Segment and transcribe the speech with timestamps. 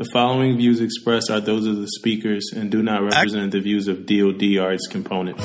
[0.00, 3.86] The following views expressed are those of the speakers and do not represent the views
[3.86, 5.42] of DoD or its components.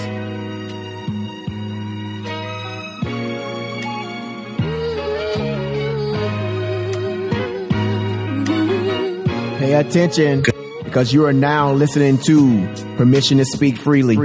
[9.60, 10.46] Pay attention
[10.86, 14.16] because you are now listening to Permission to Speak Freely.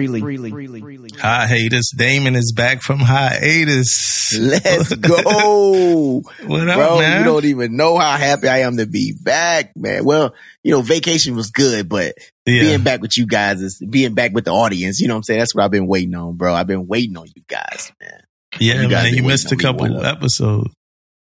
[1.20, 1.92] Hiatus.
[1.96, 4.36] Damon is back from hiatus.
[4.38, 6.22] Let's go.
[6.46, 7.18] What up, Bro, man?
[7.18, 10.04] you don't even know how happy I am to be back, man.
[10.04, 12.14] Well, you know, vacation was good, but
[12.46, 12.60] yeah.
[12.62, 15.00] being back with you guys is being back with the audience.
[15.00, 15.40] You know what I'm saying?
[15.40, 16.54] That's what I've been waiting on, bro.
[16.54, 18.22] I've been waiting on you guys, man.
[18.58, 19.14] yeah, you guys man.
[19.14, 20.70] You missed a waiting on me couple episodes.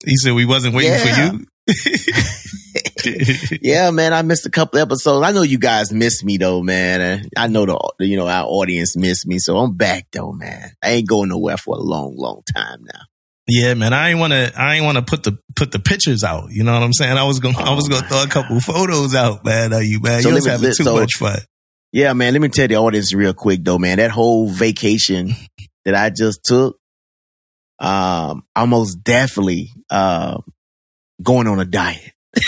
[0.04, 1.30] He said we wasn't waiting Yeah.
[1.30, 1.46] for you.
[3.62, 5.24] Yeah, man, I missed a couple episodes.
[5.26, 7.28] I know you guys missed me though, man.
[7.36, 10.72] I know the you know our audience missed me, so I'm back though, man.
[10.82, 13.00] I ain't going nowhere for a long, long time now.
[13.48, 13.92] yeah, man.
[13.92, 14.52] I ain't want to.
[14.56, 16.50] I ain't want to put the put the pictures out.
[16.50, 17.16] You know what I'm saying?
[17.18, 17.58] I was gonna.
[17.58, 19.72] I was gonna throw a couple photos out, man.
[19.72, 20.22] Are you, man.
[20.22, 21.38] So you was having let- too so- much fun.
[21.92, 22.32] Yeah, man.
[22.34, 23.98] Let me tell the audience real quick though, man.
[23.98, 25.34] That whole vacation
[25.84, 26.78] that I just took,
[27.80, 30.38] um, almost definitely uh,
[31.22, 32.12] going on a diet.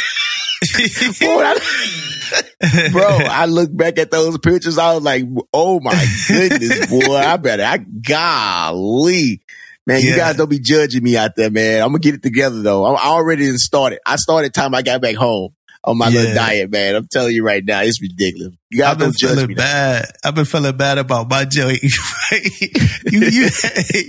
[1.44, 7.16] I- bro, I look back at those pictures, I was like, oh my goodness, boy,
[7.16, 9.42] I better, I golly.
[9.84, 11.82] Man, you guys don't be judging me out there, man.
[11.82, 12.84] I'm gonna get it together though.
[12.84, 13.98] I I already started.
[14.06, 15.54] I started time I got back home
[15.84, 16.94] on my little diet, man.
[16.94, 18.54] I'm telling you right now, it's ridiculous.
[18.70, 20.06] You guys I've been feeling bad.
[20.24, 21.82] I've been feeling bad about my joint.
[22.30, 22.48] Right?
[23.10, 23.48] You you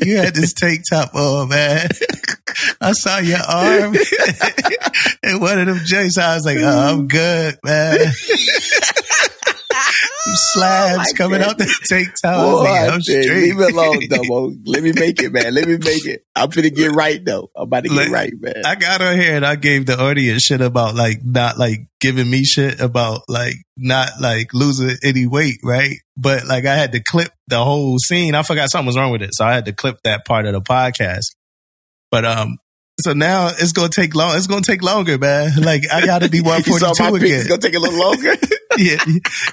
[0.06, 1.90] you had this tank top on, man.
[2.82, 3.96] I saw your arm
[5.24, 6.18] and one of them joints.
[6.18, 8.12] I was like, oh, I'm good, man.
[10.36, 12.34] Some slabs coming out the tank top.
[12.36, 13.30] I was Boy, like, I I'm straight.
[13.30, 14.52] leave it alone, Damo.
[14.66, 15.54] Let me make it, man.
[15.54, 16.26] Let me make it.
[16.36, 17.50] I'm finna get right though.
[17.56, 18.66] I'm about to get Like, right, man.
[18.66, 22.30] I got on here and I gave the audience shit about like not like giving
[22.30, 25.96] me shit about like not like losing any weight, right?
[26.18, 28.36] But like I had to clip the whole scene.
[28.36, 30.54] I forgot something was wrong with it, so I had to clip that part of
[30.54, 31.26] the podcast.
[32.12, 32.58] But um,
[33.02, 34.36] so now it's gonna take long.
[34.38, 35.52] It's gonna take longer, man.
[35.62, 37.40] Like I got to be one forty two again.
[37.40, 38.36] It's gonna take a little longer.
[38.78, 39.04] yeah,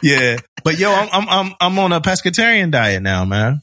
[0.02, 0.36] yeah.
[0.65, 3.60] But yo, I'm I'm I'm I'm on a pescatarian diet now, man.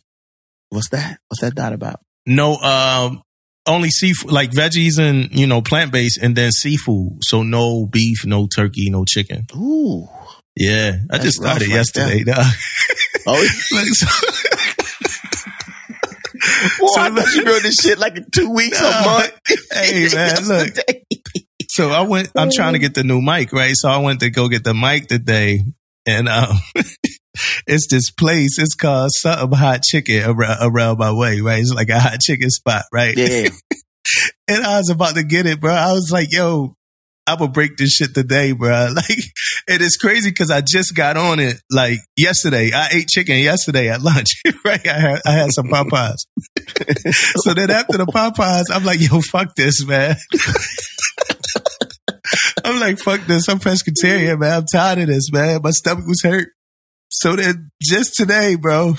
[0.70, 1.20] What's that?
[1.30, 2.00] What's that dot about?
[2.26, 3.22] No, um,
[3.68, 7.20] only seafood, like veggies and you know plant based, and then seafood.
[7.24, 9.46] So no beef, no turkey, no chicken.
[9.56, 10.08] Ooh.
[10.56, 12.24] Yeah, I just started yesterday.
[12.24, 12.44] dog.
[13.28, 13.34] Oh,
[13.72, 14.08] Like, so-
[16.80, 18.88] boy, So I thought you doing this shit like in two weeks, Nah.
[18.88, 19.32] a month.
[19.72, 20.70] hey man, look.
[21.70, 22.32] So I went.
[22.36, 23.74] I'm trying to get the new mic, right?
[23.76, 25.62] So I went to go get the mic today,
[26.08, 26.58] and um,
[27.68, 28.58] it's this place.
[28.58, 31.60] It's called something hot chicken around, around my way, right?
[31.60, 33.16] It's like a hot chicken spot, right?
[33.16, 33.50] Yeah.
[34.48, 35.74] And I was about to get it, bro.
[35.74, 36.78] I was like, yo,
[37.28, 38.88] I'm gonna break this shit today, bro.
[38.96, 39.20] Like,
[39.68, 42.72] it is crazy because I just got on it like yesterday.
[42.74, 44.88] I ate chicken yesterday at lunch, right?
[44.88, 46.20] I had, I had some Popeyes.
[47.36, 50.16] so then after the Popeyes, I'm like, yo, fuck this, man.
[52.68, 53.48] I'm like, fuck this.
[53.48, 54.58] I'm pescatarian, man.
[54.58, 55.62] I'm tired of this, man.
[55.64, 56.50] My stomach was hurt.
[57.10, 58.96] So then just today, bro,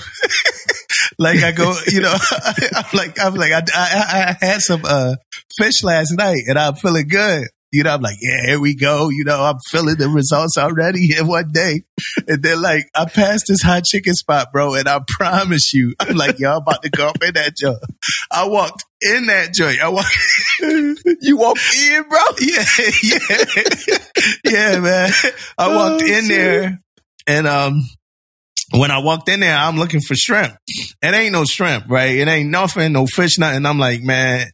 [1.19, 2.15] like I go, you know,
[2.75, 5.15] I'm like, I'm like, I, I, I had some, uh,
[5.59, 7.47] fish last night and I'm feeling good.
[7.71, 9.09] You know, I'm like, yeah, here we go.
[9.09, 11.83] You know, I'm feeling the results already in one day.
[12.27, 14.73] And then like, I passed this hot chicken spot, bro.
[14.73, 17.77] And I promise you, I'm like, I'm about to go up in that joint.
[18.31, 19.79] I walked in that joint.
[19.81, 20.15] I walked,
[21.21, 22.19] you walk in, bro.
[22.41, 22.65] yeah,
[23.03, 23.97] yeah,
[24.45, 25.11] yeah, man.
[25.57, 26.27] I walked Oh, in shit.
[26.29, 26.79] there,
[27.27, 27.81] and um,
[28.71, 30.53] when I walked in there, I'm looking for shrimp.
[31.01, 32.15] It ain't no shrimp, right?
[32.17, 33.65] It ain't nothing, no fish, nothing.
[33.65, 34.47] I'm like, man,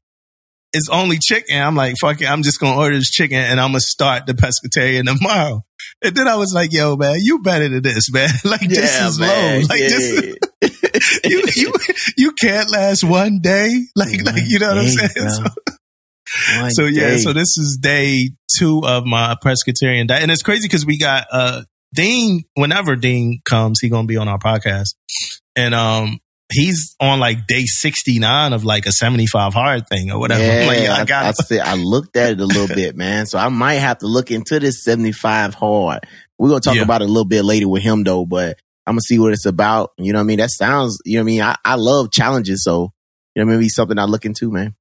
[0.73, 1.59] it's only chicken.
[1.61, 4.33] I'm like, fuck it, I'm just gonna order this chicken, and I'm gonna start the
[4.33, 5.63] pescatarian tomorrow.
[6.03, 8.29] And then I was like, yo, man, you better than this, man.
[8.43, 9.61] Like this is man.
[9.61, 9.67] low.
[9.67, 10.33] Like this, yeah.
[11.25, 11.73] you you
[12.17, 13.83] you can't last one day.
[13.95, 15.29] Like like you know what I'm saying?
[15.29, 17.17] So- so yeah, day.
[17.17, 21.27] so this is day two of my pescatarian diet, and it's crazy because we got
[21.31, 21.61] uh
[21.93, 22.43] Dean.
[22.55, 24.95] Whenever Dean comes, he gonna be on our podcast,
[25.55, 26.19] and um
[26.51, 30.43] he's on like day sixty nine of like a seventy five hard thing or whatever.
[30.61, 33.27] I'm like, yeah, I got I, said, I looked at it a little bit, man.
[33.27, 35.99] So I might have to look into this 75 hard.
[36.37, 36.81] We're going to talk Yeah.
[36.83, 39.33] about it a little bit later with him though, but I'm going to see what
[39.33, 39.91] it's about.
[39.97, 40.39] You know what I mean?
[40.39, 41.41] That sounds, you know what I mean?
[41.41, 42.63] I, I love challenges.
[42.63, 42.91] So,
[43.35, 44.75] you know, maybe something I look into, man.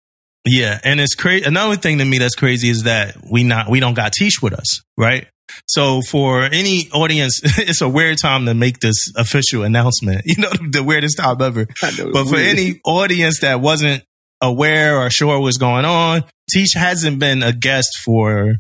[0.46, 1.44] Yeah, and it's crazy.
[1.44, 4.52] Another thing to me that's crazy is that we not we don't got Tish with
[4.52, 5.26] us, right?
[5.66, 10.22] So for any audience, it's a weird time to make this official announcement.
[10.34, 11.66] You know, the weirdest time ever.
[11.80, 14.02] But for any audience that wasn't
[14.40, 18.56] aware or sure what's going on, Tish hasn't been a guest for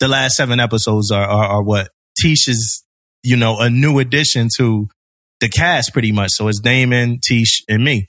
[0.00, 1.90] the last seven episodes are are, are what
[2.20, 2.82] Tish is,
[3.22, 4.88] you know, a new addition to
[5.40, 6.30] the cast pretty much.
[6.32, 8.06] So it's Damon, Tish, and me.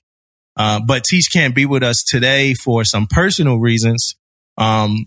[0.57, 4.15] Uh, but Tish can't be with us today for some personal reasons.
[4.57, 5.06] Um,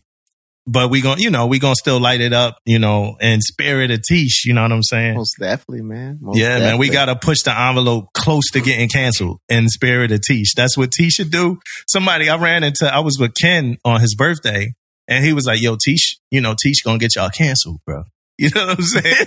[0.67, 3.91] but we gonna, you know, we gonna still light it up, you know, in spirit
[3.91, 4.45] of Tish.
[4.45, 5.17] You know what I'm saying?
[5.17, 6.19] Most definitely, man.
[6.21, 6.79] Most yeah, man.
[6.79, 10.55] We gotta push the envelope close to getting canceled in spirit of Tish.
[10.55, 11.59] That's what Tish should do.
[11.89, 14.73] Somebody I ran into, I was with Ken on his birthday,
[15.09, 18.05] and he was like, "Yo, Tish, you know, Tish gonna get y'all canceled, bro."
[18.43, 19.27] You know what I'm saying?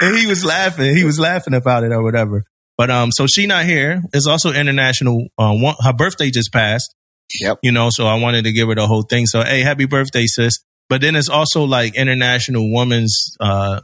[0.02, 0.94] and he was laughing.
[0.94, 2.42] He was laughing about it or whatever.
[2.76, 4.02] But um, so she not here.
[4.12, 5.28] It's also international.
[5.38, 6.94] Uh, one, her birthday just passed.
[7.40, 7.60] Yep.
[7.62, 9.24] You know, so I wanted to give her the whole thing.
[9.24, 10.58] So hey, happy birthday, sis.
[10.90, 13.80] But then it's also like International Women's uh,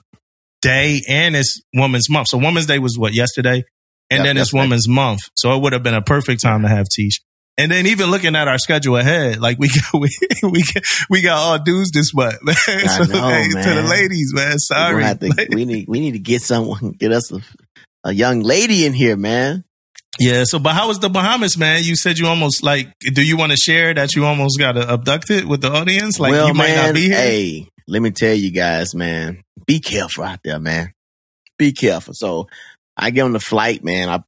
[0.60, 2.28] Day and it's Women's Month.
[2.28, 3.64] So Women's Day was what yesterday,
[4.10, 4.52] and Yep, then it's.
[4.52, 5.20] Women's Month.
[5.36, 7.22] So it would have been a perfect time to have Tish.
[7.58, 10.08] And then even looking at our schedule ahead, like we got we
[10.44, 12.56] we got, we got all dudes this month, man.
[12.68, 14.58] I know, hey, to the ladies, man.
[14.58, 17.40] Sorry, to- we need we need to get someone get us a,
[18.04, 19.64] a young lady in here, man.
[20.20, 20.44] Yeah.
[20.44, 21.82] So, but how was the Bahamas, man?
[21.82, 22.92] You said you almost like.
[23.00, 26.20] Do you want to share that you almost got abducted with the audience?
[26.20, 27.16] Like well, you might man, not be here.
[27.16, 30.92] hey, let me tell you guys, man, be careful out there, man.
[31.58, 32.14] Be careful.
[32.14, 32.48] So
[32.96, 34.08] I get on the flight, man.
[34.08, 34.22] I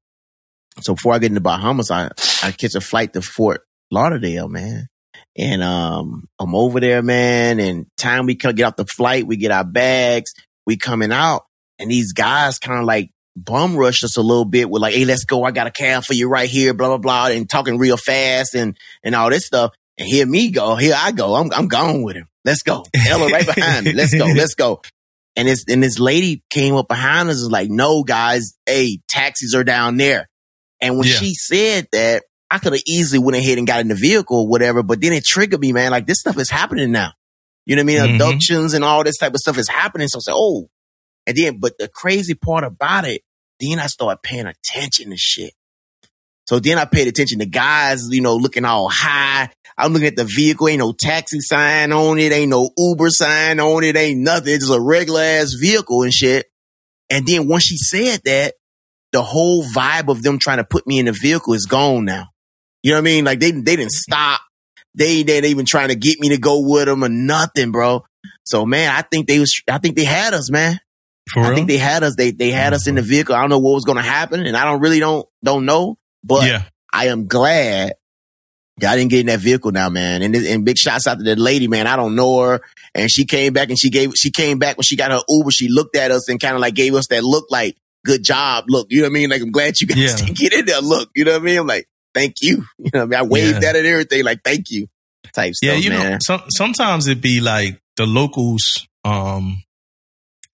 [0.80, 2.10] so before I get in the Bahamas, I
[2.42, 4.88] I catch a flight to Fort Lauderdale, man.
[5.36, 7.60] And um, I'm over there, man.
[7.60, 10.32] And time we come get off the flight, we get our bags,
[10.66, 11.44] we coming out,
[11.78, 15.04] and these guys kind of like bum rush us a little bit with like, "Hey,
[15.04, 15.44] let's go!
[15.44, 18.54] I got a cab for you right here," blah blah blah, and talking real fast
[18.54, 19.72] and and all this stuff.
[19.98, 21.34] And here me go, here I go.
[21.34, 22.26] I'm I'm gone with him.
[22.44, 22.84] Let's go.
[23.08, 23.92] Ella right behind me.
[23.92, 24.24] Let's go.
[24.34, 24.80] Let's go.
[25.36, 29.00] And this and this lady came up behind us and was like, "No, guys, hey,
[29.08, 30.29] taxis are down there."
[30.80, 31.14] And when Yeah.
[31.14, 34.48] she said that, I could have easily went ahead and got in the vehicle or
[34.48, 35.90] whatever, but then it triggered me, man.
[35.92, 37.12] Like this stuff is happening now.
[37.66, 38.08] You know what I mean?
[38.08, 38.14] Mhm.
[38.14, 40.08] Abductions and all this type of stuff is happening.
[40.08, 40.68] So I said, oh.
[41.26, 43.22] And then, but the crazy part about it,
[43.60, 45.52] then I started paying attention to shit.
[46.48, 49.50] So then I paid attention to guys, you know, looking all high.
[49.78, 53.60] I'm looking at the vehicle, ain't no taxi sign on it, ain't no Uber sign
[53.60, 54.54] on it, ain't nothing.
[54.54, 56.46] It's just a regular ass vehicle and shit.
[57.08, 58.54] And then once she said that,
[59.12, 62.28] the whole vibe of them trying to put me in the vehicle is gone now.
[62.82, 63.24] You know what I mean?
[63.24, 64.40] Like they they didn't stop.
[64.94, 68.04] They they ain't even trying to get me to go with them or nothing, bro.
[68.44, 70.80] So man, I think they was I think they had us, man.
[71.32, 71.56] For I real?
[71.56, 72.16] think they had us.
[72.16, 73.10] They they had us in the mm-hmm.
[73.10, 73.34] vehicle.
[73.34, 75.96] I don't know what was going to happen, and I don't really don't don't know.
[76.24, 76.62] But yeah.
[76.92, 77.92] I am glad
[78.78, 80.22] that I didn't get in that vehicle now, man.
[80.22, 81.86] And and big shots out to that lady, man.
[81.86, 82.60] I don't know her,
[82.94, 85.50] and she came back and she gave she came back when she got her Uber.
[85.50, 88.64] She looked at us and kind of like gave us that look, like good job,
[88.68, 88.86] look.
[88.90, 89.30] You know what I mean?
[89.30, 90.16] Like I'm glad you guys Yeah.
[90.16, 90.80] didn't get in there.
[90.80, 91.58] Look, you know what I mean?
[91.58, 92.64] I'm like, thank you.
[92.78, 93.20] You know what I mean?
[93.20, 93.68] I waved Yeah.
[93.70, 94.86] at it and everything, like thank you,
[95.34, 96.12] type Yeah, stuff, you man.
[96.12, 99.62] know, some, sometimes it be like the locals um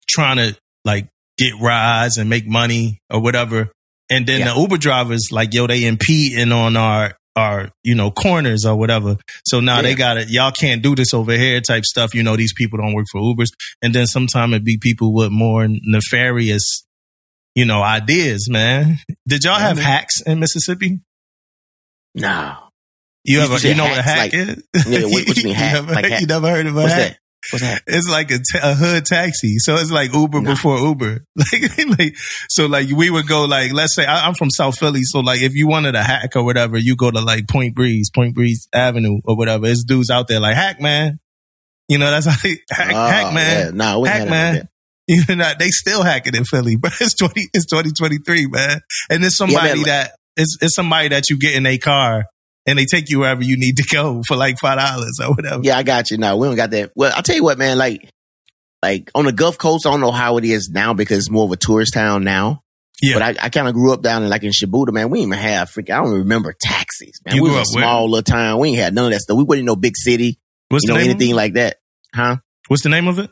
[0.08, 1.08] trying to like
[1.38, 3.72] get rides and make money or whatever,
[4.10, 4.54] and then Yeah.
[4.54, 9.18] the Uber drivers like yo they impeding on our our you know corners or whatever.
[9.46, 10.30] So now they got it.
[10.30, 12.14] Y'all can't do this over here type stuff.
[12.16, 13.50] You know these people don't work for Ubers,
[13.82, 16.85] and then sometimes it be people with more nefarious.
[17.56, 18.98] You know, ideas, man.
[19.28, 21.00] Did y'all have hacks in Mississippi?
[22.14, 22.58] No,
[23.24, 24.88] You You ever, say you know what a hacks, hack like- is?
[24.88, 25.74] Yeah, what- what you mean hack?
[25.74, 26.22] never, Like hack?
[26.22, 27.12] you never heard of a what's hack?
[27.12, 27.20] that?
[27.52, 27.82] What's that?
[27.88, 29.60] It's like a, hood taxi.
[29.60, 30.52] So it's like Uber No.
[30.52, 31.24] before Uber.
[31.36, 32.16] Like, like,
[32.50, 35.04] so like we would go like, let's say I, I'm from South Philly.
[35.04, 38.10] So like if you wanted a hack or whatever, you go to like Point Breeze,
[38.14, 39.68] Point Breeze Avenue or whatever.
[39.68, 41.20] It's dudes out there like hack man.
[41.88, 43.78] You know, that's how they hack, Oh, hack man.
[43.78, 43.98] Yeah.
[43.98, 44.70] We Hack man.
[45.28, 48.82] You know, they still hacking in Philly, but it's 20, it's 2023, man.
[49.10, 51.78] And it's Yeah, somebody man, like- that, it's, it's somebody that you get in a
[51.78, 52.26] car
[52.66, 55.62] and they take you wherever you need to go for like $5 or whatever.
[55.64, 56.18] Yeah, I got you.
[56.18, 56.92] Now we don't got that.
[56.96, 57.78] Well, I'll tell you what, man.
[57.78, 58.10] Like,
[58.82, 61.46] like on the Gulf Coast, I don't know how it is now because it's more
[61.46, 62.64] of a tourist town now.
[63.02, 63.20] Yeah.
[63.20, 65.10] But I, I kind of grew up down in like in Shubuta, man.
[65.10, 65.92] We didn't even have freaking.
[65.94, 67.36] I don't even remember taxis, man.
[67.36, 68.60] You we grew was a small little town.
[68.60, 69.38] We ain't had none of that stuff.
[69.38, 71.78] We wasn't in no big city, What's you the know, anything like that,
[72.14, 72.38] huh?
[72.68, 73.30] What's the name of it?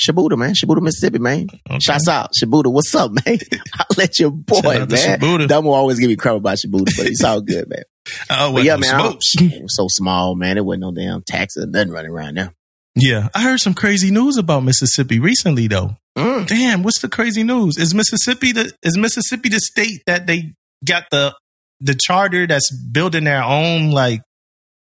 [0.00, 0.54] Shubuta, man.
[0.54, 1.48] Shubuta, Mississippi, man.
[1.68, 1.78] Okay.
[1.80, 2.72] Shouts out, Shubuta.
[2.72, 3.38] What's up, man?
[3.78, 5.48] I'll let your boy, Shout out to man.
[5.48, 7.82] Damo always give me crap about Shubuta, but it's all good, man.
[8.30, 9.52] Oh, yeah, no man, I don't- smokes.
[9.54, 10.56] it was so small, man.
[10.58, 12.52] It wasn't no damn taxes or nothing running around there.
[12.96, 15.96] Yeah, I heard some crazy news about Mississippi recently, though.
[16.18, 16.46] Mm.
[16.48, 17.76] Damn, what's the crazy news?
[17.78, 20.54] Is Mississippi the is Mississippi the state that they
[20.84, 21.36] got the
[21.78, 24.22] the charter that's building their own like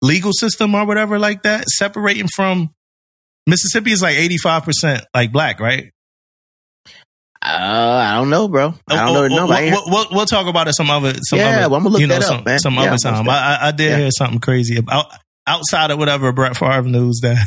[0.02, 2.72] legal system or whatever like that, separating from
[3.50, 5.92] Mississippi is like eighty five percent like black, right?
[7.42, 7.48] Uh,
[8.06, 8.74] I don't know, bro.
[8.90, 9.54] I don't know the Oh, number.
[9.72, 12.08] We'll, we'll, we'll, talk about it some other some Yeah, other well, I'ma look you
[12.08, 12.60] know that up, some, man.
[12.60, 13.30] some Yeah, other time.
[13.30, 13.98] I, I- did Yeah.
[13.98, 15.06] hear something crazy about.
[15.48, 17.38] outside of whatever Brett Favre news that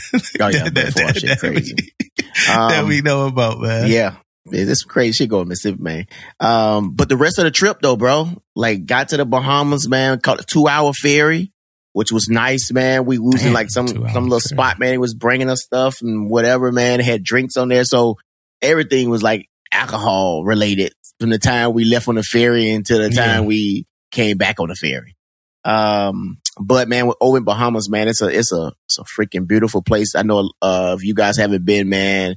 [0.41, 1.75] Oh yeah, that, that- that crazy.
[2.19, 3.87] we, that Um, we know about, man.
[3.89, 4.17] Yeah.
[4.51, 6.07] Yeah, This crazy shit going Mississippi, man.
[6.41, 10.19] Um, but the rest of the trip though, bro, like got to the Bahamas, man,
[10.21, 11.53] caught a two hour ferry,
[11.93, 13.05] which was nice, man.
[13.05, 14.41] We was in like some some little ferry.
[14.41, 14.93] spot, man.
[14.93, 17.01] He was bringing us stuff and whatever, man.
[17.01, 17.85] It had drinks on there.
[17.85, 18.17] So
[18.61, 23.11] everything was like alcohol related from the time we left on the ferry until the
[23.11, 23.47] time Yeah.
[23.49, 25.17] we came back on the ferry.
[25.65, 29.83] Um, but man, with in Bahamas, man, it's a it's a it's a freaking beautiful
[29.83, 30.15] place.
[30.15, 32.37] I know uh if you guys haven't been, man,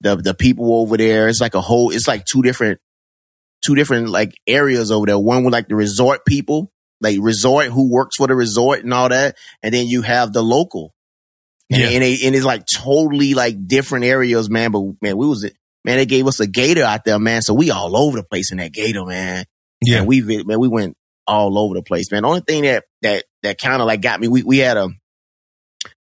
[0.00, 2.80] the the people over there, it's like a whole it's like two different
[3.64, 5.18] two different like areas over there.
[5.18, 9.08] One with like the resort people, like resort who works for the resort and all
[9.08, 10.92] that, and then you have the local.
[11.70, 11.88] And, Yeah.
[11.90, 14.70] and, they, and it's like totally like different areas, man.
[14.72, 17.42] But man, we was it man, they gave us a gator out there, man.
[17.42, 19.44] So we all over the place in that gator, man.
[19.82, 19.98] Yeah.
[19.98, 22.22] And we man, we went all over the place, man.
[22.22, 24.88] The only thing that that that kind of like got me, we we had a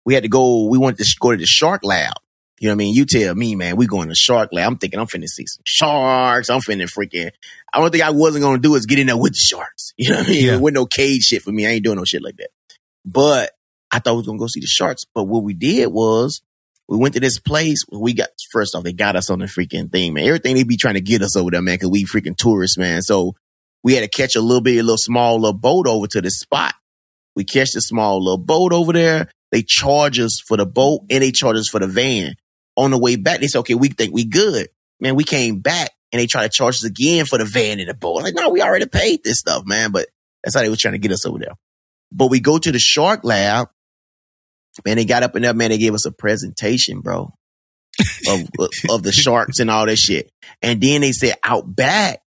[0.05, 0.67] we had to go.
[0.69, 2.13] We wanted to go to the shark lab.
[2.59, 2.95] You know what I mean?
[2.95, 3.77] You tell me, man.
[3.77, 4.67] We going to shark lab.
[4.67, 6.49] I'm thinking I'm finna see some sharks.
[6.49, 7.31] I'm finna freaking.
[7.73, 9.93] I don't think I wasn't gonna do is get in there with the sharks.
[9.99, 10.45] You know what I mean?
[10.45, 10.57] Yeah.
[10.59, 11.67] With no cage shit for me.
[11.67, 12.49] I ain't doing no shit like that.
[13.05, 13.53] But
[13.91, 15.05] I thought we was gonna go see the sharks.
[15.05, 16.43] But what we did was
[16.89, 17.85] we went to this place.
[17.91, 20.25] We got first off, they got us on the freaking thing, man.
[20.27, 23.03] Everything they be trying to get us over there, man, because we freaking tourists, man.
[23.03, 23.35] So
[23.83, 26.31] we had to catch a little bit, a little small little boat over to the
[26.31, 26.75] spot.
[27.35, 29.29] We catch the small little boat over there.
[29.53, 32.35] They charge us for the boat and they charge us for the van.
[32.77, 34.69] On the way back, they said, okay, we think we good.
[35.01, 37.89] Man, we came back and they try to charge us again for the van and
[37.89, 38.23] the boat.
[38.23, 39.93] Like, no, we already paid this stuff, man.
[39.93, 40.09] But
[40.43, 41.55] that's how they was trying to get us over there.
[42.13, 43.69] But we go to the shark lab.
[44.85, 47.33] Man, they got up in there, man, they gave us a presentation, bro.
[48.29, 50.31] of, uh, of the sharks and all that shit.
[50.61, 52.21] And then they said out back,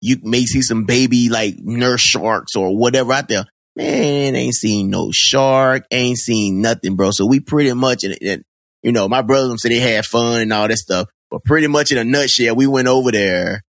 [0.00, 3.44] you may see some baby like nurse sharks or whatever out there.
[3.76, 7.10] Man, ain't seen no shark, ain't seen nothing, bro.
[7.12, 8.44] So we pretty much, and, and,
[8.82, 11.92] you know, my brothers said they had fun and all that stuff, but pretty much
[11.92, 13.64] in a nutshell, we went over there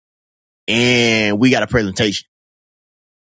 [0.67, 2.27] and we got a presentation.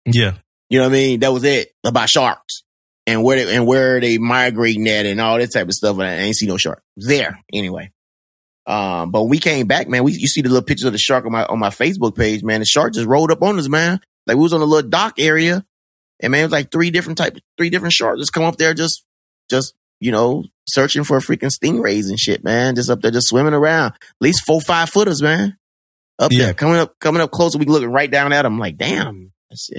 [0.06, 0.36] Yeah.
[0.70, 1.20] You know what I mean?
[1.20, 2.64] That was it about sharks
[3.06, 5.98] and where they, and where they migrating at and all that type of stuff.
[5.98, 7.92] And I ain't see no shark there anyway.
[8.66, 11.00] Um, but when we came back, man, we you see the little pictures of the
[11.00, 12.60] shark on my on my Facebook page, man.
[12.60, 14.00] The shark just rolled up on us, man.
[14.28, 15.66] Like we was on a little dock area,
[16.20, 18.74] and man, it was like three different type, three different sharks just come up there,
[18.76, 19.04] just
[19.50, 22.76] just you know, searching for a freaking stingrays and shit, man.
[22.76, 23.94] Just up there, just swimming around.
[23.94, 25.58] At least four, five footers, man.
[26.20, 26.46] Up Yeah.
[26.48, 27.58] there, coming up, coming up closer.
[27.58, 29.32] We looking right down at them, like, damn.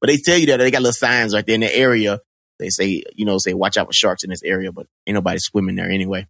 [0.00, 2.20] But they tell you that they got little signs right there in the area.
[2.58, 5.38] They say, you know, say watch out for sharks in this area, but ain't nobody
[5.40, 6.26] swimming there anyway.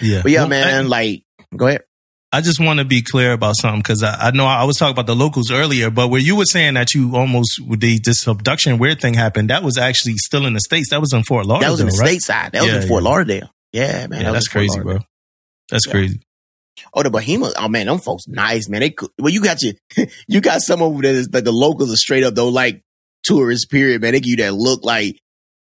[0.00, 0.22] Yeah.
[0.22, 1.22] But yeah, Well, man, I- like,
[1.56, 1.82] go ahead.
[2.34, 4.92] I just want to be clear about something because I, I know I was talking
[4.92, 8.78] about the locals earlier, but where you were saying that you almost the this abduction
[8.78, 10.90] weird thing happened, that was actually still in the states.
[10.90, 12.18] That was in Fort Lauderdale, That was in the right?
[12.18, 12.52] stateside.
[12.52, 13.02] That was Yeah, in Fort.
[13.02, 13.50] Lauderdale.
[13.72, 14.20] Yeah, man.
[14.20, 15.00] yeah, that that's crazy, bro.
[15.70, 15.92] That's Yeah.
[15.92, 16.20] crazy.
[16.94, 17.52] Oh, the Bahamas.
[17.58, 18.80] Oh man, them folks nice, man.
[18.80, 19.74] They could, well, you got your,
[20.26, 22.82] you got some of them that the locals are straight up though, like
[23.24, 23.66] tourists.
[23.66, 24.12] Period, man.
[24.12, 25.18] They give you that look like,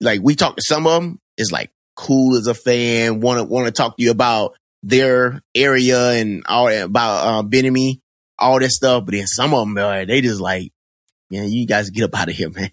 [0.00, 1.18] like we talk to some of them.
[1.36, 3.20] It's like cool as a fan.
[3.20, 4.56] Want to want to talk to you about
[4.88, 8.00] their area and all that about uh, Bimini,
[8.38, 9.04] all that stuff.
[9.04, 10.72] But then some of them, uh, they just like,
[11.30, 12.70] man, you guys get up out of here, man.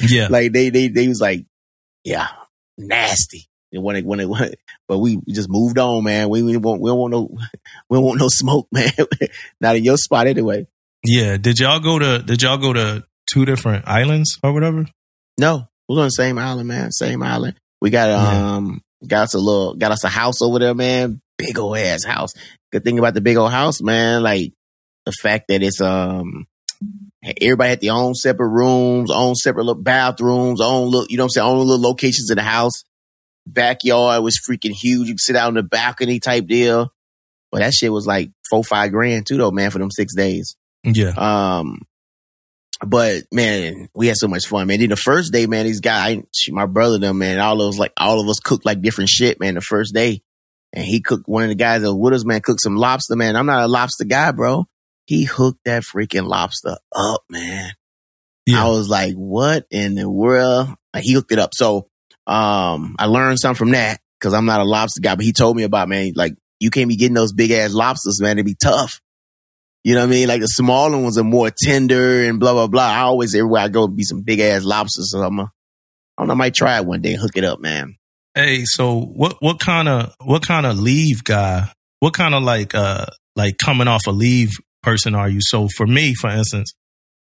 [0.00, 0.28] Yeah.
[0.30, 1.46] like they they they was like,
[2.04, 2.28] yeah,
[2.76, 3.46] nasty.
[3.72, 4.52] And when it when it when,
[4.88, 6.28] but we just moved on, man.
[6.28, 7.28] We we want we don't want no
[7.90, 8.90] we don't want no smoke, man.
[9.60, 10.66] Not in your spot anyway.
[11.04, 11.36] Yeah.
[11.36, 14.86] Did y'all go to did y'all go to two different islands or whatever?
[15.38, 16.90] No, we're on the same island, man.
[16.92, 17.54] Same island.
[17.80, 18.54] We got Yeah.
[18.56, 21.20] um got us a little got us a house over there, man.
[21.38, 22.34] Big old ass house.
[22.72, 24.22] Good thing about the big old house, man.
[24.22, 24.52] Like
[25.06, 26.46] the fact that it's um
[27.40, 31.26] everybody had their own separate rooms, own separate little bathrooms, own look, you know what
[31.26, 32.82] I'm saying, own little locations in the house.
[33.46, 35.08] Backyard was freaking huge.
[35.08, 36.92] You could sit out on the balcony type deal.
[37.50, 40.54] But that shit was like four, five grand too, though, man, for them six days.
[40.84, 41.14] Yeah.
[41.16, 41.80] Um,
[42.86, 44.80] but man, we had so much fun, man.
[44.80, 46.18] Then the first day, man, these guys,
[46.50, 49.40] my brother, them, man, all of us, like, all of us cooked like different shit,
[49.40, 50.20] man, the first day.
[50.72, 53.16] And he cooked, one of the guys that was with us, man, cooked some lobster,
[53.16, 53.36] man.
[53.36, 54.66] I'm not a lobster guy, bro.
[55.06, 57.72] He hooked that freaking lobster up, man.
[58.46, 58.64] Yeah.
[58.64, 60.68] I was like, what in the world?
[60.92, 61.54] Like, he hooked it up.
[61.54, 61.88] So,
[62.26, 65.56] um, I learned something from that because I'm not a lobster guy, but he told
[65.56, 68.36] me about, man, like, you can't be getting those big ass lobsters, man.
[68.36, 69.00] They be tough.
[69.84, 70.28] You know what I mean?
[70.28, 72.82] Like the smaller ones are more tender and blah, blah, blah.
[72.82, 75.12] I always, everywhere I go, be some big ass lobsters.
[75.12, 75.48] So I'm a, I
[76.18, 77.96] don't know, I might try it one day and hook it up, man.
[78.38, 81.72] Hey, so what what kind of what kind of leave guy?
[81.98, 85.40] What kind of like uh like coming off a leave person are you?
[85.40, 86.72] So for me, for instance,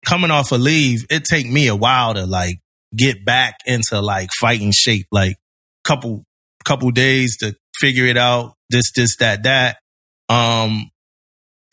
[0.05, 2.59] coming off a leave, it take me a while to like
[2.95, 5.07] get back into like fighting shape?
[5.11, 5.35] Like
[5.83, 6.23] couple
[6.63, 8.53] couple days to figure it out.
[8.69, 9.79] This, this, that, that.
[10.29, 10.91] Um,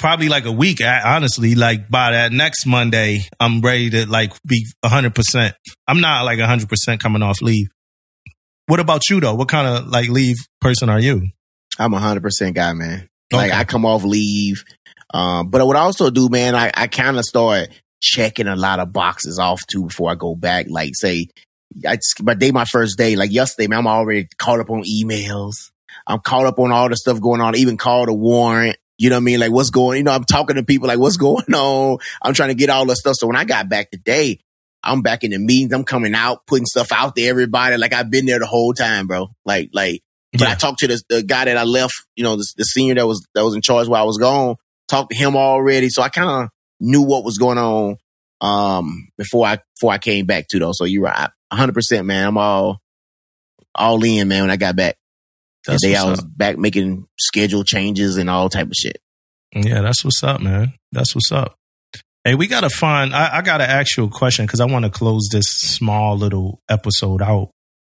[0.00, 0.80] probably like a week.
[0.82, 5.14] Honestly, like by that next Monday, I'm ready to like be 100.
[5.14, 5.54] percent
[5.86, 7.68] I'm not like 100 percent coming off leave.
[8.68, 9.34] What about you though?
[9.34, 11.26] What kind of like leave person are you?
[11.78, 13.08] I'm a hundred percent guy, man.
[13.32, 14.62] Like I come off leave.
[15.12, 17.68] Um, but what I also do, man, I, I kind of start
[18.02, 20.66] checking a lot of boxes off too before I go back.
[20.68, 21.28] Like say,
[21.86, 25.70] I, my day, my first day, like yesterday, man, I'm already caught up on emails.
[26.06, 28.76] I'm caught up on all the stuff going on, even called a warrant.
[28.98, 29.40] You know what I mean?
[29.40, 31.98] Like what's going, you know, I'm talking to people like what's going on.
[32.20, 33.16] I'm trying to get all the stuff.
[33.16, 34.40] So when I got back today,
[34.82, 35.72] I'm back in the meetings.
[35.72, 37.76] I'm coming out, putting stuff out to everybody.
[37.76, 39.28] Like I've been there the whole time, bro.
[39.44, 40.50] Like, like, but yeah.
[40.50, 43.06] I talked to the, the guy that I left, you know, the, the, senior that
[43.06, 44.56] was, that was in charge while I was gone,
[44.86, 45.88] talked to him already.
[45.88, 47.96] So I kind of knew what was going on,
[48.40, 50.72] um, before I, before I came back to though.
[50.72, 51.30] So you're right.
[51.52, 52.26] hundred percent, man.
[52.26, 52.80] I'm all,
[53.74, 54.96] all in, man, when I got back.
[55.66, 56.26] That's the day I was up.
[56.36, 59.00] back making schedule changes and all type of shit.
[59.54, 60.74] Yeah, that's what's up, man.
[60.92, 61.56] That's what's up.
[62.24, 63.14] Hey, we gotta find.
[63.14, 66.60] I, I gotta ask you a question because I want to close this small little
[66.68, 67.50] episode out.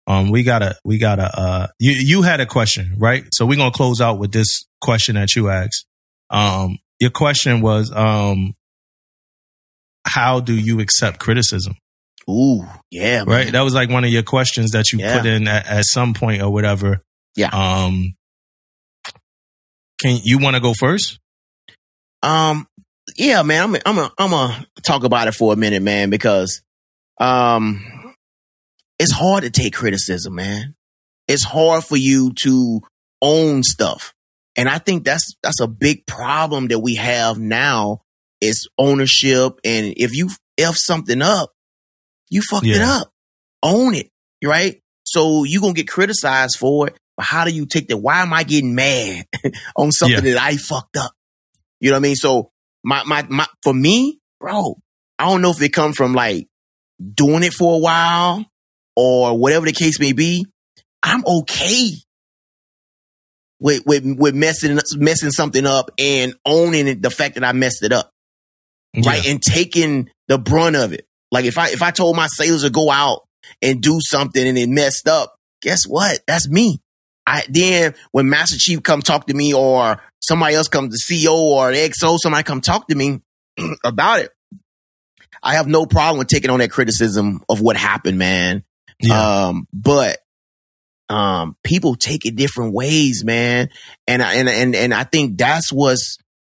[0.08, 1.32] Um, we gotta, we gotta.
[1.36, 3.24] Uh, you you had a question, right?
[3.34, 5.86] So we're gonna close out with this question that you asked.
[6.30, 8.54] Um, your question was, um,
[10.06, 11.76] how do you accept criticism?
[12.30, 13.46] Ooh, yeah, right.
[13.46, 13.54] Man.
[13.54, 15.18] That was like one of your questions that you yeah.
[15.18, 17.02] put in at, at some point or whatever.
[17.36, 17.50] Yeah.
[17.50, 18.16] Um,
[20.00, 21.20] can you want to go first?
[22.22, 22.68] Um,
[23.18, 26.62] yeah, man, I'm I'm a, I'm gonna talk about it for a minute, man, because
[27.20, 27.86] um,
[28.98, 30.76] it's hard to take criticism, man.
[31.28, 32.82] It's hard for you to
[33.22, 34.14] own stuff,
[34.56, 38.02] and I think that's that's a big problem that we have now
[38.42, 39.60] is ownership.
[39.64, 41.52] And if you f something up,
[42.30, 42.76] you fucked yeah.
[42.76, 43.12] it up.
[43.62, 44.10] Own it,
[44.44, 44.82] right?
[45.04, 46.98] So you gonna get criticized for it.
[47.18, 47.98] But how do you take that?
[47.98, 49.26] Why am I getting mad
[49.76, 50.36] on something yeah.
[50.36, 51.12] that I fucked up?
[51.80, 52.16] You know what I mean?
[52.16, 52.52] So
[52.84, 54.78] my, my, my, for me, bro,
[55.18, 56.48] I don't know if it come from like
[57.14, 58.46] doing it for a while
[58.96, 60.46] or whatever the case may be.
[61.04, 61.92] I'm okay
[63.60, 67.84] with, with, with messing, messing something up and owning it, the fact that I messed
[67.84, 68.12] it up.
[68.94, 69.10] Yeah.
[69.10, 69.28] Right.
[69.28, 71.06] And taking the brunt of it.
[71.32, 73.22] Like if I, if I told my sailors to go out
[73.62, 76.20] and do something and it messed up, guess what?
[76.28, 76.82] That's me.
[77.30, 81.34] I then when Master Chief come talk to me or somebody else comes, the CEO
[81.34, 83.22] or the XO, somebody come talk to me
[83.86, 84.32] about it.
[85.44, 88.64] I have no problem with taking on that criticism of what happened, man.
[89.00, 89.48] Yeah.
[89.48, 90.18] Um, but
[91.08, 93.70] um, people take it different ways, man.
[94.08, 96.18] And and and and I think that's what's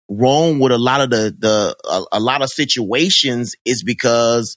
[0.09, 4.57] wrong with a lot of the the a, a lot of situations is because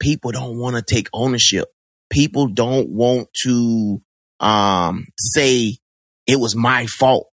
[0.00, 1.66] people don't want to take ownership.
[2.08, 4.00] People don't want to
[4.40, 5.78] um, say
[6.26, 7.28] it was my fault.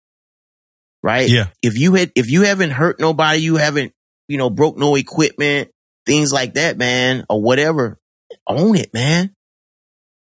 [1.04, 1.30] Right?
[1.30, 1.48] Yeah.
[1.62, 3.94] If you had, if you haven't hurt nobody, you haven't,
[4.28, 5.70] you know, broke no equipment,
[6.06, 8.00] things like that, man, or whatever,
[8.48, 9.36] own it, man.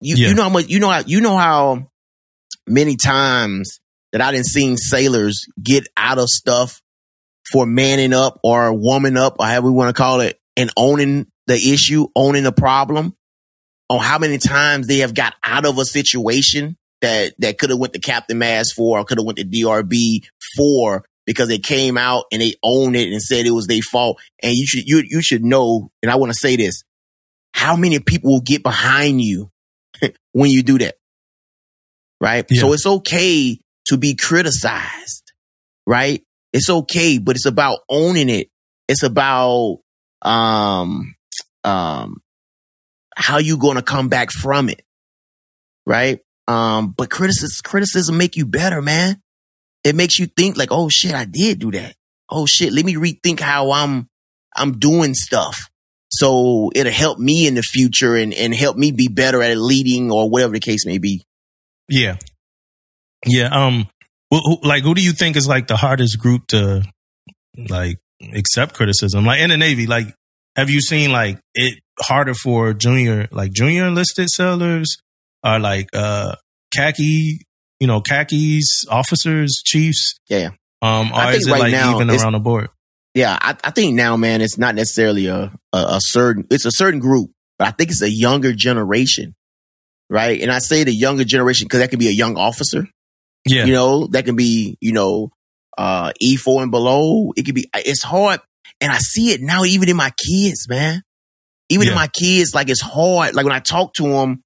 [0.00, 0.28] You, yeah.
[0.28, 1.88] you know how much, you know how, you know how
[2.66, 3.80] many times
[4.12, 6.82] that I didn't seen sailors get out of stuff
[7.50, 11.28] for manning up or woman up or however we want to call it and owning
[11.46, 13.14] the issue, owning the problem
[13.88, 17.78] on how many times they have got out of a situation that that could have
[17.78, 21.96] went to Captain Mast for or could have went to DRB for because they came
[21.96, 24.20] out and they owned it and said it was their fault.
[24.42, 26.84] And you should you you should know, and I want to say this,
[27.52, 29.50] how many people will get behind you
[30.32, 30.96] when you do that?
[32.20, 32.44] Right?
[32.50, 32.60] Yeah.
[32.62, 35.32] So it's okay to be criticized,
[35.86, 36.22] right?
[36.52, 38.48] It's okay, but it's about owning it.
[38.88, 39.78] It's about
[40.22, 41.14] um
[41.62, 42.22] um
[43.18, 44.82] how you going to come back from it.
[45.84, 46.20] Right.
[46.46, 49.20] Um, but criticism, criticism make you better, man.
[49.82, 51.96] It makes you think like, oh shit, I did do that.
[52.30, 54.08] Oh shit, let me rethink how I'm,
[54.54, 55.68] I'm doing stuff.
[56.10, 60.10] So it'll help me in the future and, and help me be better at leading
[60.12, 61.24] or whatever the case may be.
[61.88, 62.16] Yeah.
[63.26, 63.48] Yeah.
[63.48, 63.88] Um,
[64.30, 66.84] who, like, who do you think is like the hardest group to
[67.68, 67.98] like
[68.32, 69.24] accept criticism?
[69.24, 70.14] Like in the Navy, like,
[70.58, 74.96] have you seen like it harder for junior, like junior enlisted sellers
[75.44, 76.34] or like, uh,
[76.74, 77.42] khaki,
[77.78, 80.18] you know, khakis, officers, chiefs?
[80.28, 80.50] Yeah.
[80.82, 82.70] Um, or is it right like now, even around the board?
[83.14, 83.38] Yeah.
[83.40, 86.98] I, I, think now, man, it's not necessarily a, a, a certain, it's a certain
[86.98, 89.36] group, but I think it's a younger generation.
[90.10, 90.40] Right.
[90.40, 92.88] And I say the younger generation because that could be a young officer.
[93.46, 93.64] Yeah.
[93.64, 95.30] You know, that can be, you know,
[95.76, 97.32] uh, E4 and below.
[97.36, 98.40] It could be, it's hard.
[98.80, 101.02] And I see it now even in my kids, man.
[101.68, 101.92] Even Yeah.
[101.92, 103.34] to my kids, like it's hard.
[103.34, 104.42] Like when I talk to them,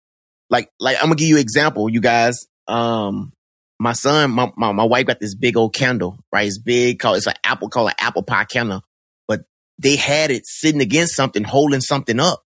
[0.50, 2.46] like like I'm gonna give you an example, you guys.
[2.68, 3.32] Um,
[3.78, 6.46] my son, my, my my wife got this big old candle, right?
[6.46, 8.82] It's big, called it's an apple, called an apple pie candle,
[9.28, 9.42] but
[9.78, 12.42] they had it sitting against something, holding something up,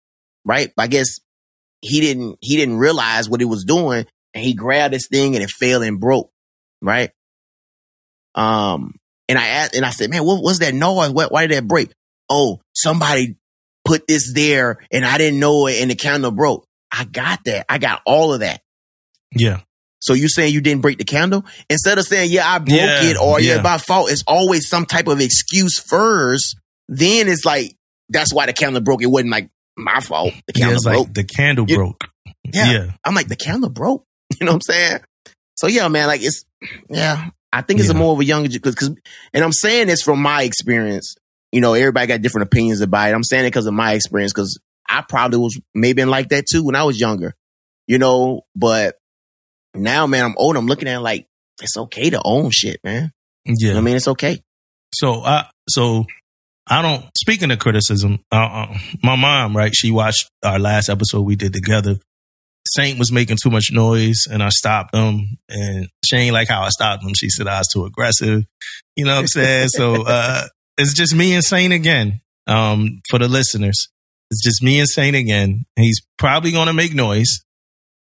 [0.46, 0.72] right?
[0.76, 1.20] But I guess
[1.82, 5.44] he didn't he didn't realize what he was doing, and he grabbed this thing and
[5.44, 6.32] it fell and broke,
[6.82, 7.12] right?
[8.36, 8.96] Um,
[9.30, 11.12] and I asked, and I said, man, what was that noise?
[11.12, 11.92] Why, why did that break?
[12.30, 13.36] Oh, somebody
[13.86, 16.66] put this there and I didn't know it and the candle broke.
[16.92, 17.66] I got that.
[17.70, 18.62] I got all of that.
[19.36, 19.62] Yeah.
[20.00, 21.46] So you saying you didn't break the candle?
[21.70, 23.62] Instead of saying, yeah, I broke Yeah, it or yeah, yeah.
[23.62, 26.58] by fault, it's always some type of excuse first.
[26.90, 27.76] Then it's like,
[28.10, 29.02] that's why the candle broke.
[29.04, 30.34] It wasn't like my fault.
[30.48, 30.98] The Yeah, candle it's broke.
[31.08, 32.10] like the candle You- broke.
[32.54, 32.72] Yeah.
[32.72, 32.92] Yeah.
[33.06, 34.06] I'm like, the candle broke.
[34.40, 35.00] You know what I'm saying?
[35.56, 36.46] So yeah, man, like it's,
[36.90, 38.96] yeah, I think it's a more of a younger, cause, cause,
[39.34, 41.16] and I'm saying this from my experience.
[41.52, 43.14] You know, everybody got different opinions about it.
[43.14, 46.64] I'm saying it because of my experience, cause I probably was maybe like that too
[46.64, 47.36] when I was younger,
[47.88, 48.96] you know, but
[49.74, 50.56] now, man, I'm old.
[50.56, 51.28] I'm looking at it like,
[51.62, 53.12] it's okay to own shit, man.
[53.46, 53.68] You Yeah.
[53.70, 53.96] know what I mean?
[53.98, 54.42] It's okay.
[54.94, 56.06] So I so
[56.68, 57.06] I don't.
[57.18, 59.74] Speaking of criticism, uh, uh, my mom, right?
[59.76, 61.98] She watched our last episode we did together.
[62.76, 65.38] Saint was making too much noise, and I stopped him.
[65.50, 67.14] And she ain't like how I stopped him.
[67.14, 68.46] She said I was too aggressive.
[68.96, 69.70] You know what I'm saying?
[69.70, 70.44] so uh,
[70.78, 72.22] it's just me and Saint again.
[72.48, 73.90] Um, for the listeners,
[74.30, 75.66] it's just me and Saint again.
[75.76, 77.44] He's probably going to make noise.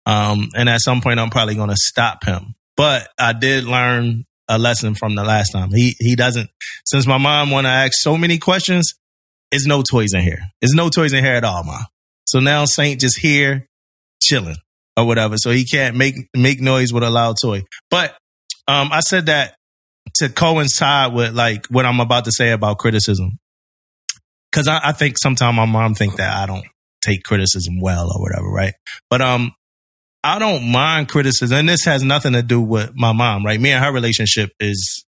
[0.06, 2.54] Um, and at some point, I'm probably going to stop him.
[2.76, 5.70] But I did learn a lesson from the last time.
[5.72, 6.48] He he doesn't.
[6.86, 8.94] Since my mom want to ask so many questions,
[9.50, 10.40] it's no toys in here.
[10.62, 11.84] It's no toys in here at all, mom.
[12.26, 13.67] So now Saint just here
[14.22, 14.56] chilling
[14.96, 15.36] or whatever.
[15.36, 17.62] So he can't make make noise with a loud toy.
[17.90, 18.16] But
[18.66, 19.54] um, I said that
[20.16, 23.38] to coincide with like what I'm about to say about criticism,
[24.50, 26.66] because I, I think sometimes my mom think that I don't
[27.00, 28.74] take criticism well or whatever, right?
[29.08, 29.52] But um,
[30.24, 33.60] I don't mind criticism, and this has nothing to do with my mom, right?
[33.60, 35.04] Me and her relationship is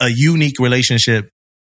[0.00, 1.30] a unique relationship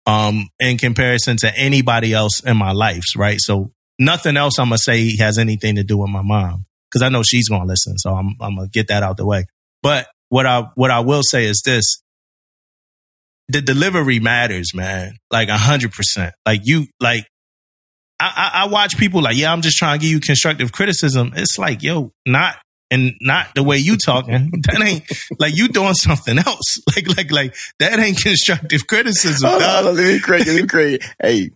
[0.07, 3.41] um, in comparison to anybody else in my life, right?
[3.41, 7.09] So nothing else I'm gonna say has anything to do with my mom because I
[7.09, 9.47] know she's gonna listen, so I'm I'm gonna get that out the way.
[9.83, 12.03] But what I what I will say is this:
[13.49, 16.35] the delivery matters, man, like a hundred percent.
[16.45, 17.27] Like you, like
[18.19, 21.33] I, I, I watch people like, yeah, I'm just trying to give you constructive criticism.
[21.37, 22.57] It's like, yo, not
[22.91, 24.53] and not the way you talking.
[24.67, 25.05] That ain't
[25.39, 26.81] like you doing something else.
[26.97, 29.51] Like like like that ain't constructive criticism.
[29.51, 29.85] Hold on, dog.
[29.85, 31.15] hold on, let me correct let me correct.
[31.23, 31.51] Hey,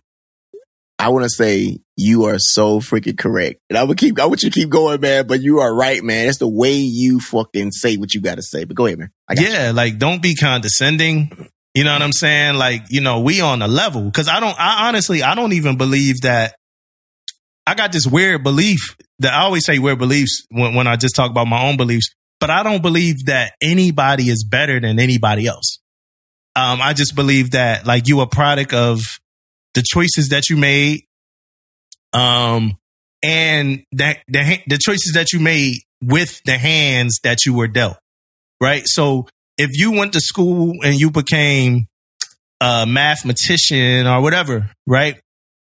[0.99, 4.19] I want to say you are so freaking correct, and I would keep.
[4.19, 5.27] I want you to keep going, man.
[5.27, 6.25] But you are right, man.
[6.25, 8.63] That's the way you fucking say what you got to say.
[8.63, 9.11] But go ahead, man.
[9.29, 9.47] Got you.
[9.47, 11.49] yeah, like don't be condescending.
[11.73, 12.55] You know what I'm saying?
[12.55, 14.11] Like, you know, we on a level.
[14.11, 16.55] Cause I don't, I honestly, I don't even believe that
[17.65, 21.15] I got this weird belief that I always say weird beliefs when, when I just
[21.15, 25.47] talk about my own beliefs, but I don't believe that anybody is better than anybody
[25.47, 25.79] else.
[26.55, 29.19] Um, I just believe that like you a product of
[29.73, 31.03] the choices that you made,
[32.13, 32.77] um,
[33.23, 37.97] and that the the choices that you made with the hands that you were dealt.
[38.59, 38.83] Right.
[38.85, 41.87] So if you went to school and you became
[42.59, 45.19] a mathematician or whatever, right?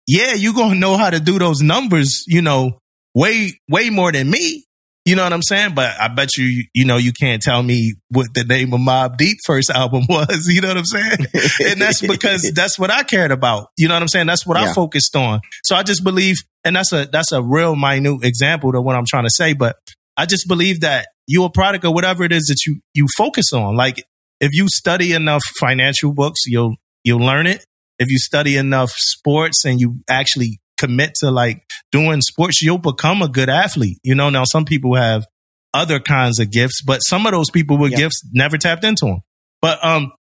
[0.08, 2.80] Yeah, you gonna know how to do those numbers, you know,
[3.14, 4.66] way way more than me.
[5.06, 5.76] You know what I'm saying?
[5.76, 9.18] But I bet you, you know, you can't tell me what the name of Mobb
[9.18, 10.48] Deep first album was.
[10.48, 11.18] You know what I'm saying?
[11.64, 13.68] and that's because that's what I cared about.
[13.78, 14.26] You know what I'm saying?
[14.26, 15.42] That's what I focused on.
[15.64, 19.06] So I just believe, and that's a that's a real minute example to what I'm
[19.06, 19.54] trying to say.
[19.54, 19.76] But
[20.18, 23.54] I just believe that you're a product of whatever it is that you you focus
[23.54, 23.76] on.
[23.76, 24.04] Like
[24.40, 27.66] if you study enough financial books, you'll you'll learn it.
[28.00, 33.22] If you study enough sports and you actually commit to like doing sports, you'll become
[33.22, 33.98] a good athlete.
[34.04, 35.26] You know, now some people have
[35.74, 39.20] other kinds of gifts, but some of those people with gifts never tapped into them.
[39.62, 40.12] But um,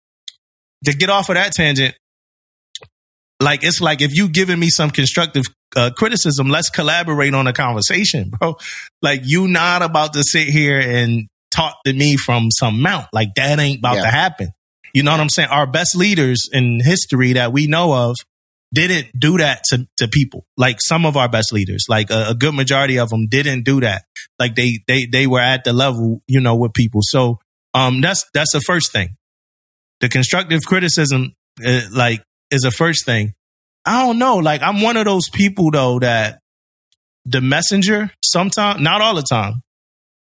[0.85, 1.95] to get off of that tangent,
[3.39, 7.53] like it's like if you giving me some constructive uh, criticism, let's collaborate on a
[7.53, 8.55] conversation, bro.
[9.01, 13.07] Like you not about to sit here and talk to me from some mount.
[13.13, 14.01] Like that ain't about Yeah.
[14.03, 14.49] to happen.
[14.93, 15.49] You know what I'm saying?
[15.49, 18.15] Our best leaders in history that we know of
[18.73, 20.45] didn't do that to, to people.
[20.57, 23.81] Like some of our best leaders, like a, a good majority of them didn't do
[23.81, 24.03] that.
[24.39, 27.01] Like they, they, they were at the level, you know, with people.
[27.03, 27.39] So,
[27.73, 29.15] um, that's, that's the first thing.
[30.01, 31.33] The constructive criticism,
[31.65, 33.33] uh, like is the first thing.
[33.85, 34.37] I don't know.
[34.37, 36.39] Like I'm one of those people though that
[37.25, 39.61] the messenger sometimes, not all the time,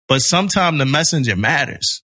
[0.08, 2.02] but sometimes the messenger matters.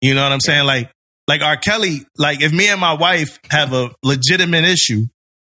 [0.00, 0.66] You know what I'm saying?
[0.66, 0.90] Like,
[1.26, 1.56] like R.
[1.56, 5.06] Kelly, like if me and my wife have a legitimate issue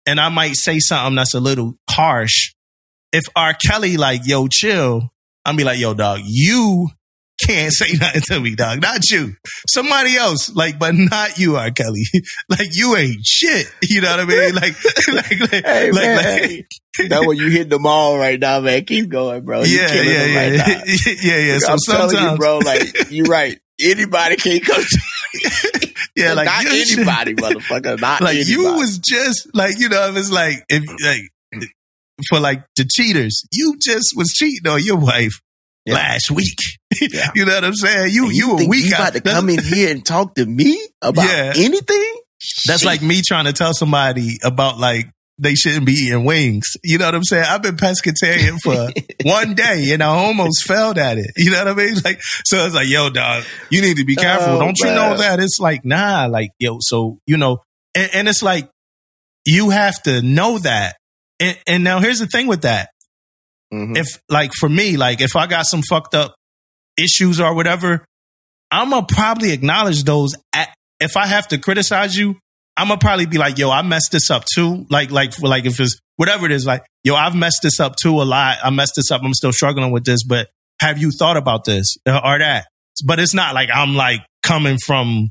[0.09, 2.55] and I might say something that's a little harsh,
[3.13, 3.53] if R.
[3.55, 5.11] Kelly like, yo, chill,
[5.45, 6.89] I'm be like, yo, dog, you
[7.47, 8.81] can't say nothing to me, dog.
[8.81, 9.35] Not you.
[9.69, 11.71] Somebody else, like, but not you, R.
[11.71, 12.05] Kelly.
[12.49, 13.71] like you ain't shit.
[13.83, 14.55] You know what I mean?
[14.55, 14.75] Like,
[15.09, 18.85] like, like, Hey, like, man, like- That when you hit them all right now, man.
[18.85, 19.63] Keep going, bro.
[19.63, 20.83] You yeah, killing yeah, them yeah, right now.
[21.23, 21.59] yeah, yeah.
[21.59, 22.59] So I'm sometimes, telling you, bro.
[22.59, 23.59] Like you're right.
[23.81, 24.83] Anybody can't come.
[24.83, 25.78] To
[26.19, 28.01] yeah, like not you anybody, motherfucker.
[28.01, 28.51] Not like anybody.
[28.51, 31.23] you was just like you know, it's like if like
[32.29, 35.41] for like the cheaters, you just was cheating on your wife
[35.87, 35.95] Yeah.
[35.95, 36.59] last week.
[37.01, 37.31] Yeah.
[37.35, 38.13] you know what I'm saying?
[38.13, 39.01] You And you, a think week you out.
[39.01, 41.53] about to come in here and talk to me about Yeah.
[41.57, 42.15] anything?
[42.67, 42.85] That's Shit.
[42.87, 46.67] like me trying to tell somebody about like they shouldn't be eating wings.
[46.83, 47.45] You know what I'm saying?
[47.49, 48.91] I've been pescatarian for
[49.23, 51.31] one day and I almost failed at it.
[51.37, 51.95] You know what I mean?
[52.05, 54.55] Like, so it's like, yo, dog, you need to be careful.
[54.55, 55.39] Oh, Don't you know that?
[55.41, 57.63] It's like, nah, like, yo, so, you know,
[57.95, 58.69] and, and it's like,
[59.47, 60.97] you have to know that.
[61.41, 62.91] And, and now here's the thing with that.
[63.73, 63.97] Mhm.
[63.97, 66.35] If, like, for me, like, if I got some fucked up
[66.99, 68.05] issues or whatever,
[68.71, 70.35] I'm gonna probably acknowledge those.
[70.55, 72.37] At, if I have to criticize you,
[72.79, 74.87] I'm gonna probably be like, yo, I messed this up too.
[74.89, 78.21] Like, like, like, if it's whatever it is, like, yo, I've messed this up too
[78.21, 78.59] a lot.
[78.63, 79.23] I messed this up.
[79.23, 80.49] I'm still struggling with this, but
[80.81, 82.67] have you thought about this or that?
[83.05, 85.31] But it's not like I'm like coming from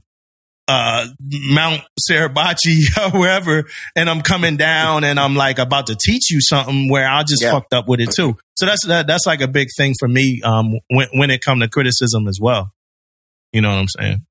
[0.69, 2.79] uh Mount Suribachi
[3.13, 3.63] or wherever,
[3.95, 7.41] and I'm coming down and I'm like about to teach you something where I just
[7.41, 7.51] Yeah.
[7.51, 8.35] fucked up with it too.
[8.57, 11.61] So that's that, that's like a big thing for me um when when it come
[11.61, 12.71] to criticism as well.
[13.53, 14.25] You know what I'm saying?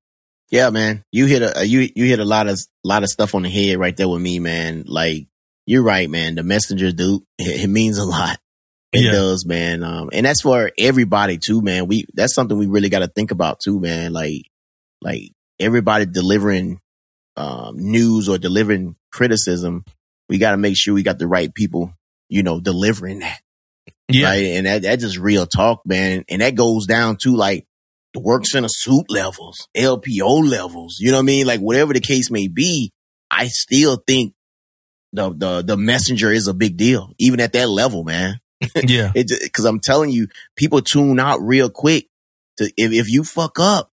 [0.49, 1.03] Yeah, man.
[1.11, 3.77] You hit a you you hit a lot of lot of stuff on the head
[3.79, 4.83] right there with me, man.
[4.87, 5.27] Like
[5.65, 6.35] you're right, man.
[6.35, 8.39] The messenger dude, it, it means a lot.
[8.93, 9.11] It Yeah.
[9.11, 9.83] does, man.
[9.83, 11.87] Um, and that's for everybody too, man.
[11.87, 14.13] We that's something we really got to think about too, man.
[14.13, 14.43] Like
[15.01, 16.79] like everybody delivering
[17.35, 19.83] um, news or delivering criticism,
[20.29, 21.91] we got to make sure we got the right people,
[22.29, 23.39] you know, delivering that.
[24.09, 24.27] Yeah.
[24.27, 24.45] Right.
[24.45, 26.23] And that, that's just real talk, man.
[26.29, 27.67] And that goes down to like
[28.13, 31.45] the work center supe levels, LPO levels, you know what I mean?
[31.47, 32.91] Like whatever the case may be,
[33.29, 34.33] I still think
[35.13, 38.39] the, the, the messenger is a big deal, even at that level, man.
[38.75, 39.11] Yeah.
[39.13, 42.07] Because I'm telling you, people tune out real quick.
[42.57, 43.91] To if, if you fuck up,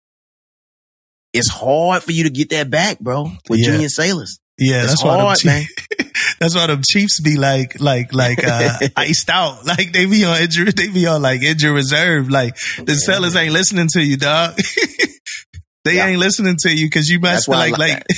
[1.33, 3.23] it's hard for you to get that back, bro.
[3.49, 3.65] With Yeah.
[3.71, 4.81] junior sailors, Yeah.
[4.83, 5.65] it's That's why hard, Chiefs, man.
[6.41, 9.63] that's why them Chiefs be like like like uh iced out.
[9.65, 12.29] Like they be on injury they be on like injury reserve.
[12.29, 14.57] Like the sellers ain't listening to you, dog.
[15.85, 16.07] they Yeah.
[16.07, 18.03] ain't listening to you because you why I like like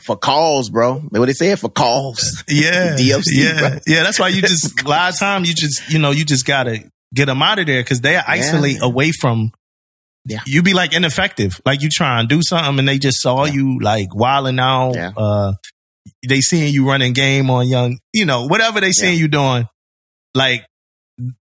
[0.00, 0.94] For calls, bro.
[1.10, 2.42] What they said for calls.
[2.48, 2.96] Yeah.
[2.98, 3.58] DFC, yeah.
[3.58, 3.78] bro.
[3.86, 4.02] Yeah.
[4.02, 6.64] That's why you just, a lot of time you just, you know, you just got
[6.64, 6.82] to
[7.14, 8.82] get them out of there because they isolate man.
[8.82, 9.52] away from,
[10.24, 10.40] Yeah.
[10.46, 11.60] you be like ineffective.
[11.66, 14.94] Like you try and do something and they just saw you like wilding out.
[14.94, 15.10] Yeah.
[15.14, 15.52] Uh,
[16.28, 19.66] they seeing you running game on young, you know, whatever they seeing you doing.
[20.34, 20.64] Like,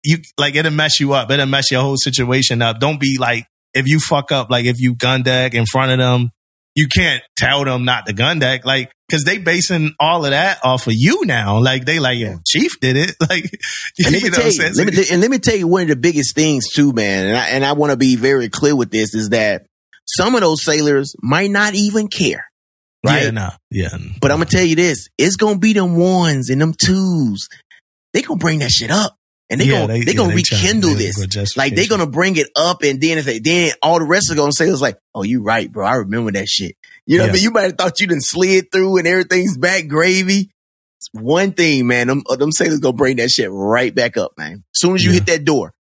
[0.04, 1.30] you, like it'll mess you up.
[1.30, 2.80] It'll mess your whole situation up.
[2.80, 5.98] Don't be like, if you fuck up, like if you gun deck in front of
[6.00, 6.32] them,
[6.74, 10.58] you can't tell them not to gun deck, like, cause they basing all of that
[10.64, 11.60] off of you now.
[11.60, 13.16] Like they like, yo, Chief did it.
[13.30, 13.44] Like,
[14.06, 14.88] And let me you know tell what you, I'm saying?
[14.88, 17.28] let me, and let me tell you one of the biggest things too, man.
[17.28, 19.66] And I, and I want to be very clear with this is that
[20.06, 22.46] some of those sailors might not even care.
[23.04, 23.24] Right.
[23.24, 23.90] Yeah, no, yeah.
[24.22, 27.48] But I'm gonna tell you this: it's gonna be them ones and them twos.
[28.14, 29.16] They gonna bring that shit up,
[29.50, 31.58] and they Yeah, gonna they, yeah, gonna they rekindle they this.
[31.58, 34.36] Like they gonna bring it up, and then if they then all the rest are
[34.36, 35.86] gonna say it's like, "Oh, you right, bro.
[35.86, 36.76] I remember that shit."
[37.08, 37.44] You know what I mean?
[37.44, 40.52] You might have thought you done slid through and everything's back gravy.
[41.00, 42.06] It's one thing, man.
[42.08, 44.64] Them uh, them sailors gonna bring that shit right back up, man.
[44.76, 45.16] As Soon as you Yeah.
[45.16, 45.74] hit that door.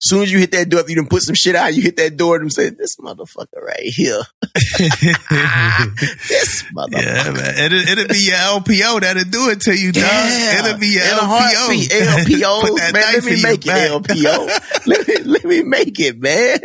[0.00, 1.96] Soon as you hit that door, if you done put some shit out, you hit
[1.96, 4.22] that door, and say, "This motherfucker right here,
[4.78, 7.58] this motherfucker." yeah, man.
[7.58, 10.04] It'll, it'll be your LPO that'll do it to you, dog.
[10.04, 10.66] Yeah.
[10.66, 12.60] It'll be your In a heartbeat, LPO.
[12.62, 13.02] LPOs, man.
[13.12, 13.90] Let me make it back.
[13.90, 14.86] LPO.
[14.86, 16.58] let, me, let me make it, man.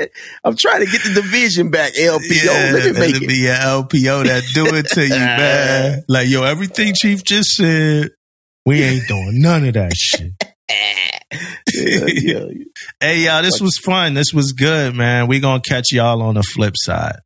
[0.44, 2.44] I'm trying to get the division back, LPO.
[2.44, 3.28] Yeah, let me make it'll it.
[3.28, 6.04] be your LPO that do it to you, man.
[6.08, 8.12] Like, yo, everything Chief just said,
[8.64, 10.34] we ain't doing none of that shit.
[11.74, 12.46] Yeah, yeah.
[13.00, 14.14] Hey, y'all, this was fun.
[14.14, 15.28] This was good, man.
[15.28, 17.18] we going to catch y'all on the flip side.